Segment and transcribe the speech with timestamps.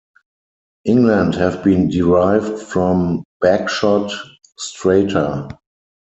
[0.83, 4.11] England have been derived from Bagshot
[4.57, 5.47] strata.